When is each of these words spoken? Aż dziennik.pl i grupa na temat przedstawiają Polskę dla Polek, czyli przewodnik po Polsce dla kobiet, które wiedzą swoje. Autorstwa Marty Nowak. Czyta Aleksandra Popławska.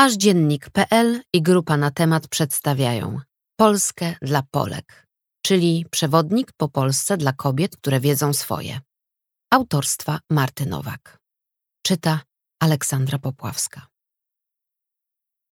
Aż 0.00 0.12
dziennik.pl 0.16 1.20
i 1.32 1.42
grupa 1.42 1.76
na 1.76 1.90
temat 1.90 2.28
przedstawiają 2.28 3.20
Polskę 3.56 4.14
dla 4.22 4.42
Polek, 4.50 5.06
czyli 5.42 5.86
przewodnik 5.90 6.52
po 6.56 6.68
Polsce 6.68 7.16
dla 7.16 7.32
kobiet, 7.32 7.76
które 7.76 8.00
wiedzą 8.00 8.32
swoje. 8.32 8.80
Autorstwa 9.52 10.18
Marty 10.30 10.66
Nowak. 10.66 11.18
Czyta 11.86 12.20
Aleksandra 12.62 13.18
Popławska. 13.18 13.86